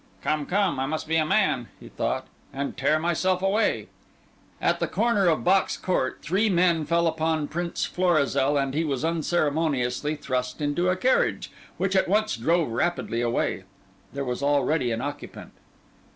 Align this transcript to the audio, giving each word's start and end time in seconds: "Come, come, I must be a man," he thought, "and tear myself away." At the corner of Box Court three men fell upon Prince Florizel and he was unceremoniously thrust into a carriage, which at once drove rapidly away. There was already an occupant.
"Come, 0.23 0.47
come, 0.47 0.79
I 0.79 0.87
must 0.87 1.07
be 1.07 1.17
a 1.17 1.25
man," 1.27 1.67
he 1.79 1.87
thought, 1.89 2.25
"and 2.51 2.75
tear 2.75 2.97
myself 2.97 3.43
away." 3.43 3.85
At 4.59 4.79
the 4.79 4.87
corner 4.87 5.27
of 5.27 5.43
Box 5.43 5.77
Court 5.77 6.17
three 6.23 6.49
men 6.49 6.85
fell 6.85 7.05
upon 7.05 7.47
Prince 7.47 7.85
Florizel 7.85 8.57
and 8.57 8.73
he 8.73 8.83
was 8.83 9.05
unceremoniously 9.05 10.15
thrust 10.15 10.59
into 10.59 10.89
a 10.89 10.97
carriage, 10.97 11.51
which 11.77 11.95
at 11.95 12.07
once 12.09 12.35
drove 12.35 12.69
rapidly 12.69 13.21
away. 13.21 13.63
There 14.11 14.25
was 14.25 14.41
already 14.41 14.89
an 14.89 15.01
occupant. 15.01 15.51